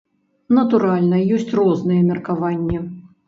Натуральна, 0.57 1.19
ёсць 1.37 1.53
розныя 1.59 2.01
меркаванні! 2.09 2.81